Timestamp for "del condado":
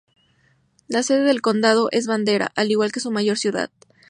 1.25-1.89